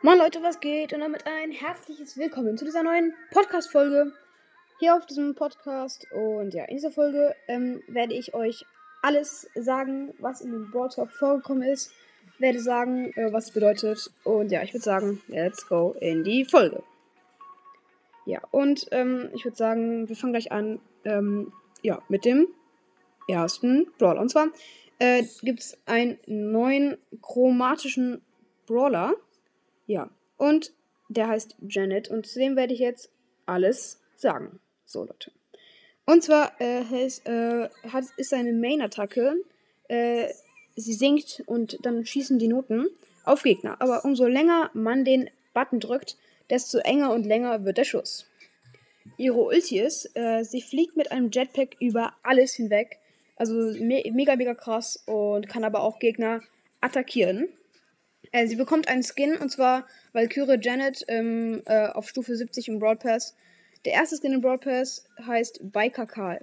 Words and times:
Moin 0.00 0.16
Leute, 0.16 0.40
was 0.44 0.60
geht? 0.60 0.92
Und 0.92 1.00
damit 1.00 1.26
ein 1.26 1.50
herzliches 1.50 2.16
Willkommen 2.16 2.56
zu 2.56 2.64
dieser 2.64 2.84
neuen 2.84 3.14
Podcast-Folge 3.32 4.12
hier 4.78 4.94
auf 4.94 5.06
diesem 5.06 5.34
Podcast. 5.34 6.06
Und 6.12 6.54
ja, 6.54 6.66
in 6.66 6.76
dieser 6.76 6.92
Folge 6.92 7.34
ähm, 7.48 7.82
werde 7.88 8.14
ich 8.14 8.32
euch 8.32 8.64
alles 9.02 9.48
sagen, 9.56 10.14
was 10.20 10.40
in 10.40 10.52
dem 10.52 10.70
Brawl 10.70 10.88
Talk 10.88 11.10
vorgekommen 11.10 11.64
ist. 11.64 11.92
Werde 12.38 12.60
sagen, 12.60 13.12
äh, 13.16 13.32
was 13.32 13.46
es 13.46 13.50
bedeutet. 13.50 14.08
Und 14.22 14.52
ja, 14.52 14.62
ich 14.62 14.72
würde 14.72 14.84
sagen, 14.84 15.20
let's 15.26 15.66
go 15.66 15.96
in 16.00 16.22
die 16.22 16.44
Folge. 16.44 16.84
Ja, 18.24 18.40
und 18.52 18.86
ähm, 18.92 19.30
ich 19.34 19.44
würde 19.44 19.56
sagen, 19.56 20.08
wir 20.08 20.14
fangen 20.14 20.32
gleich 20.32 20.52
an 20.52 20.78
ähm, 21.06 21.52
ja, 21.82 22.00
mit 22.08 22.24
dem 22.24 22.46
ersten 23.26 23.90
Brawler. 23.98 24.20
Und 24.20 24.28
zwar 24.28 24.46
äh, 25.00 25.24
gibt 25.42 25.58
es 25.58 25.76
einen 25.86 26.20
neuen 26.28 26.98
chromatischen 27.20 28.22
Brawler. 28.64 29.16
Ja, 29.88 30.10
und 30.36 30.72
der 31.08 31.28
heißt 31.28 31.56
Janet 31.66 32.08
und 32.08 32.26
zu 32.26 32.38
dem 32.38 32.54
werde 32.56 32.74
ich 32.74 32.80
jetzt 32.80 33.10
alles 33.46 34.00
sagen. 34.16 34.60
So, 34.84 35.00
Leute. 35.00 35.32
Und 36.04 36.22
zwar 36.22 36.52
äh, 36.60 36.84
heißt, 36.84 37.26
äh, 37.26 37.68
hat, 37.90 38.04
ist 38.16 38.30
seine 38.30 38.52
Main-Attacke, 38.52 39.42
äh, 39.88 40.28
sie 40.76 40.92
sinkt 40.92 41.42
und 41.46 41.78
dann 41.84 42.04
schießen 42.04 42.38
die 42.38 42.48
Noten 42.48 42.86
auf 43.24 43.42
Gegner. 43.42 43.80
Aber 43.80 44.04
umso 44.04 44.26
länger 44.26 44.70
man 44.74 45.04
den 45.04 45.30
Button 45.54 45.80
drückt, 45.80 46.18
desto 46.50 46.78
enger 46.78 47.12
und 47.12 47.24
länger 47.24 47.64
wird 47.64 47.78
der 47.78 47.84
Schuss. 47.84 48.26
Ihre 49.16 49.40
Ulti 49.40 49.80
ist, 49.80 50.14
äh, 50.14 50.44
sie 50.44 50.60
fliegt 50.60 50.96
mit 50.96 51.10
einem 51.12 51.30
Jetpack 51.32 51.76
über 51.80 52.12
alles 52.22 52.54
hinweg. 52.54 52.98
Also 53.36 53.54
me 53.54 54.02
mega, 54.12 54.36
mega 54.36 54.54
krass 54.54 55.02
und 55.06 55.48
kann 55.48 55.64
aber 55.64 55.80
auch 55.80 55.98
Gegner 55.98 56.42
attackieren. 56.82 57.48
Äh, 58.32 58.46
sie 58.46 58.56
bekommt 58.56 58.88
einen 58.88 59.02
Skin 59.02 59.36
und 59.36 59.50
zwar 59.50 59.86
Valkyrie 60.12 60.58
Janet 60.60 61.04
ähm, 61.08 61.62
äh, 61.66 61.88
auf 61.88 62.08
Stufe 62.08 62.36
70 62.36 62.68
im 62.68 62.78
Broad 62.78 63.00
Pass. 63.00 63.34
Der 63.84 63.92
erste 63.92 64.16
Skin 64.16 64.32
im 64.32 64.40
Broad 64.40 64.62
Pass 64.62 65.04
heißt 65.26 65.60
Biker 65.72 66.06
Karl. 66.06 66.40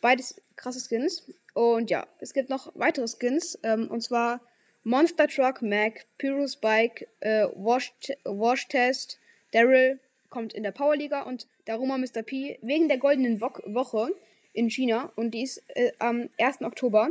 Beides 0.00 0.40
krasse 0.56 0.80
Skins. 0.80 1.30
Und 1.54 1.90
ja, 1.90 2.06
es 2.20 2.32
gibt 2.32 2.48
noch 2.48 2.72
weitere 2.74 3.06
Skins. 3.06 3.58
Ähm, 3.62 3.88
und 3.90 4.02
zwar 4.02 4.40
Monster 4.84 5.28
Truck 5.28 5.62
Mac, 5.62 6.06
Pyrrhus 6.16 6.56
Bike, 6.56 7.06
äh, 7.20 7.46
Wash, 7.54 7.92
Wash 8.24 8.68
Test, 8.68 9.18
Daryl 9.52 9.98
kommt 10.30 10.54
in 10.54 10.62
der 10.62 10.70
Powerliga 10.70 11.22
und 11.22 11.46
Daruma 11.66 11.98
Mr. 11.98 12.22
P 12.22 12.58
wegen 12.62 12.88
der 12.88 12.98
goldenen 12.98 13.40
Wo 13.40 13.50
Woche 13.66 14.14
in 14.52 14.70
China. 14.70 15.12
Und 15.16 15.32
die 15.32 15.42
ist 15.42 15.62
äh, 15.68 15.92
am 15.98 16.30
1. 16.38 16.62
Oktober. 16.62 17.10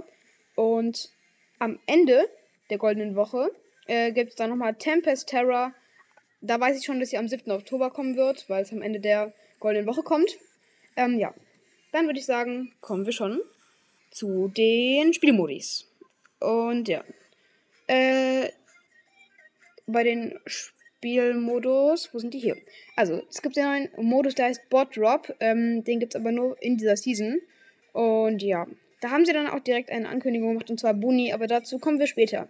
Und 0.55 1.11
am 1.59 1.79
Ende 1.85 2.29
der 2.69 2.77
goldenen 2.77 3.15
Woche 3.15 3.51
äh, 3.89 4.11
gibt 4.11 4.29
es 4.29 4.35
dann 4.35 4.51
nochmal 4.51 4.75
Tempest 4.75 5.27
Terror. 5.27 5.73
Da 6.41 6.59
weiß 6.59 6.77
ich 6.77 6.85
schon, 6.85 6.99
dass 6.99 7.09
sie 7.09 7.17
am 7.17 7.27
7. 7.27 7.51
Oktober 7.51 7.89
kommen 7.89 8.15
wird, 8.15 8.47
weil 8.47 8.61
es 8.61 8.71
am 8.71 8.81
Ende 8.81 8.99
der 8.99 9.33
Goldenen 9.59 9.87
Woche 9.87 10.03
kommt. 10.03 10.37
Ähm, 10.95 11.17
ja. 11.17 11.33
Dann 11.91 12.05
würde 12.05 12.19
ich 12.19 12.25
sagen, 12.25 12.71
kommen 12.81 13.05
wir 13.05 13.13
schon 13.13 13.41
zu 14.11 14.47
den 14.49 15.13
Spielmodis. 15.13 15.87
Und 16.39 16.87
ja. 16.87 17.03
Äh, 17.87 18.49
bei 19.87 20.03
den 20.03 20.39
Spielmodus, 20.45 22.13
wo 22.13 22.19
sind 22.19 22.35
die 22.35 22.39
hier? 22.39 22.57
Also, 22.95 23.23
es 23.27 23.41
gibt 23.41 23.55
ja 23.55 23.71
einen 23.71 23.89
Modus, 23.97 24.35
der 24.35 24.45
heißt 24.45 24.69
Bot 24.69 24.95
Drop. 24.95 25.35
Ähm, 25.39 25.83
den 25.83 25.99
gibt 25.99 26.13
es 26.13 26.21
aber 26.21 26.31
nur 26.31 26.61
in 26.61 26.77
dieser 26.77 26.95
Season. 26.95 27.41
Und 27.93 28.43
ja, 28.43 28.67
da 29.01 29.09
haben 29.09 29.25
sie 29.25 29.33
dann 29.33 29.47
auch 29.47 29.61
direkt 29.61 29.89
eine 29.89 30.07
Ankündigung 30.07 30.49
gemacht, 30.49 30.69
und 30.69 30.79
zwar 30.79 30.93
Buni, 30.93 31.33
aber 31.33 31.47
dazu 31.47 31.79
kommen 31.79 31.97
wir 31.97 32.05
später. 32.05 32.47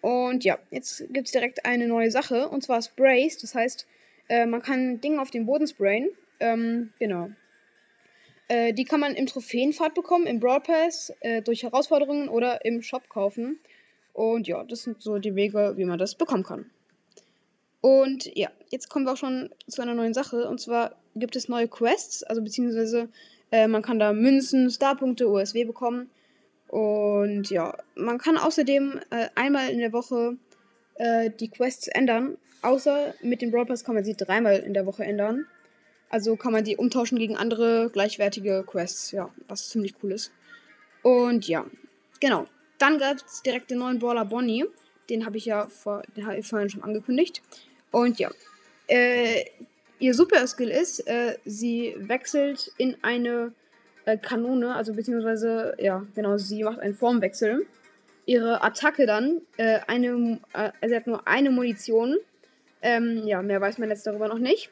Und 0.00 0.44
ja, 0.44 0.58
jetzt 0.70 1.04
gibt 1.12 1.26
es 1.26 1.32
direkt 1.32 1.64
eine 1.66 1.86
neue 1.86 2.10
Sache, 2.10 2.48
und 2.48 2.62
zwar 2.62 2.80
Sprays. 2.80 3.38
Das 3.38 3.54
heißt, 3.54 3.86
äh, 4.28 4.46
man 4.46 4.62
kann 4.62 5.00
Dinge 5.00 5.20
auf 5.20 5.30
den 5.30 5.46
Boden 5.46 5.66
sprayen. 5.66 6.08
Ähm, 6.38 6.92
genau. 6.98 7.30
Äh, 8.48 8.72
die 8.72 8.84
kann 8.84 9.00
man 9.00 9.14
im 9.14 9.26
Trophäenpfad 9.26 9.94
bekommen, 9.94 10.26
im 10.26 10.40
Brawl 10.40 10.60
Pass, 10.60 11.12
äh, 11.20 11.42
durch 11.42 11.62
Herausforderungen 11.62 12.28
oder 12.28 12.64
im 12.64 12.82
Shop 12.82 13.08
kaufen. 13.08 13.60
Und 14.12 14.48
ja, 14.48 14.64
das 14.64 14.82
sind 14.82 15.02
so 15.02 15.18
die 15.18 15.34
Wege, 15.34 15.74
wie 15.76 15.84
man 15.84 15.98
das 15.98 16.14
bekommen 16.14 16.42
kann. 16.42 16.70
Und 17.80 18.34
ja, 18.36 18.50
jetzt 18.70 18.88
kommen 18.88 19.06
wir 19.06 19.12
auch 19.12 19.16
schon 19.16 19.50
zu 19.68 19.82
einer 19.82 19.94
neuen 19.94 20.14
Sache. 20.14 20.48
Und 20.48 20.60
zwar 20.60 20.96
gibt 21.14 21.36
es 21.36 21.48
neue 21.48 21.68
Quests, 21.68 22.22
also 22.22 22.42
beziehungsweise 22.42 23.08
äh, 23.50 23.68
man 23.68 23.82
kann 23.82 23.98
da 23.98 24.12
Münzen, 24.12 24.70
Starpunkte, 24.70 25.28
USW 25.28 25.64
bekommen. 25.64 26.10
Und 26.70 27.50
ja, 27.50 27.76
man 27.96 28.18
kann 28.18 28.38
außerdem 28.38 29.00
äh, 29.10 29.26
einmal 29.34 29.70
in 29.70 29.80
der 29.80 29.92
Woche 29.92 30.36
äh, 30.94 31.28
die 31.28 31.48
Quests 31.48 31.88
ändern. 31.88 32.38
Außer 32.62 33.12
mit 33.22 33.42
dem 33.42 33.50
Brawl 33.50 33.66
Pass 33.66 33.82
kann 33.82 33.96
man 33.96 34.04
sie 34.04 34.14
dreimal 34.14 34.60
in 34.60 34.72
der 34.72 34.86
Woche 34.86 35.02
ändern. 35.02 35.46
Also 36.10 36.36
kann 36.36 36.52
man 36.52 36.62
die 36.62 36.76
umtauschen 36.76 37.18
gegen 37.18 37.36
andere 37.36 37.90
gleichwertige 37.90 38.62
Quests. 38.64 39.10
Ja, 39.10 39.30
was 39.48 39.68
ziemlich 39.68 39.94
cool 40.00 40.12
ist. 40.12 40.30
Und 41.02 41.48
ja, 41.48 41.66
genau. 42.20 42.46
Dann 42.78 42.98
gab 42.98 43.16
es 43.16 43.42
direkt 43.42 43.72
den 43.72 43.78
neuen 43.78 43.98
Brawler 43.98 44.24
Bonnie. 44.24 44.64
Den 45.08 45.26
habe 45.26 45.38
ich 45.38 45.46
ja 45.46 45.66
vor, 45.66 46.04
den 46.16 46.24
hab 46.24 46.38
ich 46.38 46.46
vorhin 46.46 46.70
schon 46.70 46.84
angekündigt. 46.84 47.42
Und 47.90 48.20
ja, 48.20 48.30
äh, 48.86 49.44
ihr 49.98 50.14
Super 50.14 50.46
Skill 50.46 50.70
ist, 50.70 51.00
äh, 51.08 51.36
sie 51.44 51.96
wechselt 51.98 52.72
in 52.78 52.96
eine 53.02 53.54
äh, 54.12 54.16
Kanone, 54.18 54.74
also 54.74 54.94
beziehungsweise, 54.94 55.74
ja, 55.78 56.04
genau, 56.14 56.36
sie 56.36 56.64
macht 56.64 56.80
einen 56.80 56.94
Formwechsel. 56.94 57.66
Ihre 58.26 58.62
Attacke 58.62 59.06
dann, 59.06 59.40
äh, 59.56 59.80
eine, 59.86 60.40
äh, 60.52 60.88
sie 60.88 60.96
hat 60.96 61.06
nur 61.06 61.26
eine 61.26 61.50
Munition. 61.50 62.16
Ähm, 62.82 63.26
ja, 63.26 63.42
mehr 63.42 63.60
weiß 63.60 63.78
man 63.78 63.90
jetzt 63.90 64.06
darüber 64.06 64.28
noch 64.28 64.38
nicht. 64.38 64.70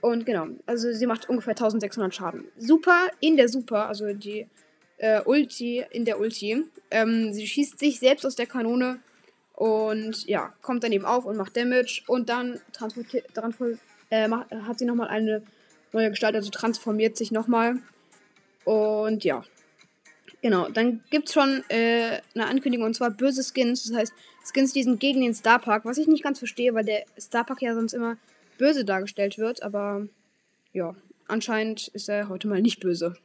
Und 0.00 0.26
genau, 0.26 0.48
also 0.66 0.92
sie 0.92 1.06
macht 1.06 1.28
ungefähr 1.28 1.52
1600 1.52 2.14
Schaden. 2.14 2.44
Super 2.58 3.08
in 3.20 3.36
der 3.36 3.48
Super, 3.48 3.88
also 3.88 4.12
die 4.12 4.46
äh, 4.98 5.20
Ulti 5.24 5.84
in 5.90 6.04
der 6.04 6.20
Ulti. 6.20 6.64
Ähm, 6.90 7.32
sie 7.32 7.46
schießt 7.46 7.78
sich 7.78 7.98
selbst 7.98 8.26
aus 8.26 8.36
der 8.36 8.46
Kanone 8.46 9.00
und 9.54 10.26
ja, 10.26 10.52
kommt 10.62 10.84
dann 10.84 10.92
eben 10.92 11.04
auf 11.04 11.24
und 11.24 11.36
macht 11.36 11.56
Damage. 11.56 12.02
Und 12.06 12.28
dann 12.28 12.60
transportiert, 12.72 13.26
äh, 14.10 14.28
macht, 14.28 14.50
hat 14.50 14.78
sie 14.78 14.84
nochmal 14.84 15.08
eine 15.08 15.42
neue 15.92 16.10
Gestalt, 16.10 16.34
also 16.34 16.50
transformiert 16.50 17.16
sich 17.16 17.32
nochmal. 17.32 17.78
Und 18.64 19.24
ja. 19.24 19.44
Genau, 20.42 20.68
dann 20.68 21.02
gibt 21.08 21.28
es 21.28 21.34
schon 21.34 21.64
äh, 21.70 22.20
eine 22.34 22.46
Ankündigung 22.46 22.86
und 22.86 22.94
zwar 22.94 23.10
böse 23.10 23.42
Skins. 23.42 23.84
Das 23.88 23.96
heißt, 23.96 24.12
Skins, 24.44 24.74
die 24.74 24.82
sind 24.82 25.00
gegen 25.00 25.22
den 25.22 25.34
Starpark, 25.34 25.86
was 25.86 25.96
ich 25.96 26.06
nicht 26.06 26.22
ganz 26.22 26.38
verstehe, 26.38 26.74
weil 26.74 26.84
der 26.84 27.04
Starpark 27.18 27.62
ja 27.62 27.74
sonst 27.74 27.94
immer 27.94 28.18
böse 28.58 28.84
dargestellt 28.84 29.38
wird. 29.38 29.62
Aber 29.62 30.06
ja, 30.74 30.94
anscheinend 31.28 31.88
ist 31.88 32.10
er 32.10 32.28
heute 32.28 32.46
mal 32.48 32.60
nicht 32.60 32.80
böse. 32.80 33.16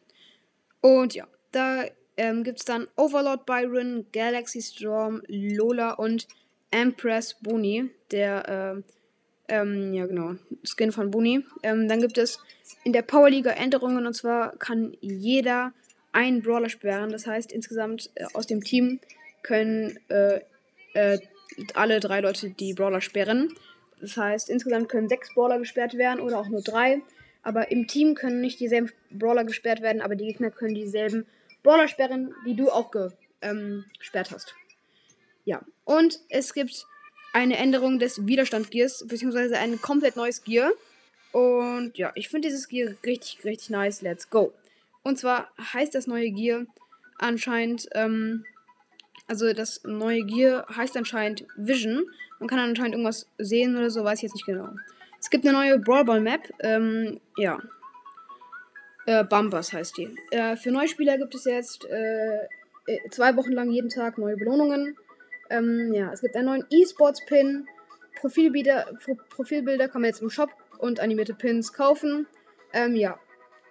Und 0.81 1.13
ja, 1.13 1.27
da 1.51 1.83
ähm, 2.15 2.43
gibt 2.43 2.59
es 2.59 2.65
dann 2.65 2.87
Overlord 2.95 3.45
Byron, 3.45 4.05
Galaxy 4.13 4.61
Storm, 4.61 5.21
Lola 5.27 5.91
und 5.93 6.27
Empress 6.71 7.35
Boni, 7.41 7.89
der 8.11 8.77
äh, 8.77 8.81
ähm, 9.49 9.93
ja, 9.93 10.05
genau. 10.05 10.35
Skin 10.63 10.91
von 10.91 11.11
Buni. 11.11 11.45
Ähm, 11.63 11.87
dann 11.87 12.01
gibt 12.01 12.17
es 12.17 12.39
in 12.83 12.93
der 12.93 13.01
Powerliga 13.01 13.51
Änderungen 13.51 14.05
und 14.05 14.13
zwar 14.13 14.55
kann 14.57 14.95
jeder 15.01 15.73
einen 16.11 16.41
Brawler 16.41 16.69
sperren. 16.69 17.11
Das 17.11 17.27
heißt, 17.27 17.51
insgesamt 17.51 18.11
äh, 18.15 18.25
aus 18.33 18.47
dem 18.47 18.63
Team 18.63 18.99
können 19.41 19.99
äh, 20.09 20.41
äh, 20.93 21.19
alle 21.73 21.99
drei 21.99 22.21
Leute 22.21 22.51
die 22.51 22.73
Brawler 22.73 23.01
sperren. 23.01 23.53
Das 23.99 24.15
heißt, 24.15 24.49
insgesamt 24.49 24.89
können 24.89 25.09
sechs 25.09 25.33
Brawler 25.33 25.59
gesperrt 25.59 25.95
werden 25.95 26.21
oder 26.21 26.39
auch 26.39 26.47
nur 26.47 26.61
drei. 26.61 27.01
Aber 27.41 27.71
im 27.71 27.87
Team 27.87 28.15
können 28.15 28.41
nicht 28.41 28.59
dieselben 28.59 28.91
Brawler 29.09 29.45
gesperrt 29.45 29.81
werden, 29.81 30.01
aber 30.01 30.15
die 30.15 30.25
Gegner 30.25 30.51
können 30.51 30.75
dieselben 30.75 31.25
Brawler 31.63 31.87
sperren, 31.87 32.33
die 32.45 32.55
du 32.55 32.69
auch 32.69 32.91
ähm, 33.41 33.85
gesperrt 33.97 34.31
hast. 34.31 34.53
Ja, 35.45 35.61
und 35.85 36.19
es 36.29 36.53
gibt 36.53 36.85
eine 37.33 37.57
Änderung 37.57 37.99
des 37.99 38.25
Widerstand-Gears, 38.25 39.05
beziehungsweise 39.07 39.57
ein 39.57 39.81
komplett 39.81 40.15
neues 40.15 40.43
Gear. 40.43 40.71
Und 41.31 41.97
ja, 41.97 42.11
ich 42.15 42.29
finde 42.29 42.47
dieses 42.47 42.67
Gear 42.67 42.93
richtig, 43.05 43.43
richtig 43.43 43.69
nice. 43.69 44.01
Let's 44.01 44.29
go. 44.29 44.53
Und 45.03 45.17
zwar 45.17 45.49
heißt 45.73 45.93
das 45.93 46.07
neue 46.07 46.31
Gear 46.31 46.65
anscheinend, 47.17 47.87
ähm, 47.93 48.45
also 49.27 49.53
das 49.53 49.83
neue 49.83 50.23
Gear 50.23 50.65
heißt 50.75 50.97
anscheinend 50.97 51.45
Vision. 51.55 52.03
Man 52.39 52.47
kann 52.47 52.59
anscheinend 52.59 52.93
irgendwas 52.93 53.27
sehen 53.37 53.77
oder 53.77 53.91
so, 53.91 54.03
weiß 54.03 54.19
ich 54.19 54.23
jetzt 54.23 54.33
nicht 54.33 54.45
genau. 54.45 54.69
Es 55.19 55.29
gibt 55.29 55.45
eine 55.45 55.57
neue 55.57 55.79
Brawl 55.79 56.05
Ball 56.05 56.21
Map, 56.21 56.49
ähm, 56.61 57.19
ja. 57.37 57.59
Äh, 59.05 59.23
Bumpers 59.23 59.73
heißt 59.73 59.97
die. 59.97 60.15
Äh, 60.31 60.55
für 60.55 60.71
Neuspieler 60.71 61.17
gibt 61.17 61.35
es 61.35 61.45
jetzt 61.45 61.85
äh, 61.85 62.43
äh 62.85 63.09
zwei 63.09 63.35
Wochen 63.35 63.51
lang 63.51 63.71
jeden 63.71 63.89
Tag 63.89 64.17
neue 64.17 64.37
Belohnungen. 64.37 64.95
Ähm, 65.49 65.93
ja, 65.93 66.11
es 66.11 66.21
gibt 66.21 66.35
einen 66.35 66.45
neuen 66.45 66.65
E-Sports-Pin. 66.69 67.67
Profilbilder, 68.19 68.87
Profilbilder 69.29 69.87
kann 69.87 70.01
man 70.01 70.09
jetzt 70.09 70.21
im 70.21 70.29
Shop 70.29 70.49
und 70.77 70.99
animierte 70.99 71.33
Pins 71.33 71.73
kaufen. 71.73 72.27
Ähm, 72.73 72.95
ja. 72.95 73.19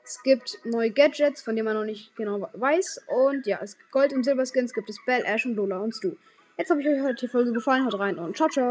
Es 0.04 0.22
gibt 0.22 0.58
neue 0.64 0.90
Gadgets, 0.90 1.42
von 1.42 1.54
denen 1.54 1.66
man 1.66 1.76
noch 1.76 1.84
nicht 1.84 2.16
genau 2.16 2.48
weiß. 2.54 3.04
Und 3.08 3.46
ja, 3.46 3.58
es 3.62 3.76
Gold- 3.90 4.14
und 4.14 4.24
Silberskins 4.24 4.72
gibt 4.72 4.88
es 4.88 4.98
Bell, 5.04 5.22
Ash 5.26 5.44
und 5.44 5.54
Lola 5.54 5.78
und 5.80 5.94
Stu. 5.94 6.12
Jetzt 6.56 6.70
habe 6.70 6.80
ich 6.80 6.88
euch 6.88 7.02
heute 7.02 7.26
die 7.26 7.28
Folge 7.28 7.52
gefallen. 7.52 7.84
Haut 7.84 7.98
rein 7.98 8.18
und 8.18 8.34
ciao, 8.34 8.48
ciao. 8.48 8.70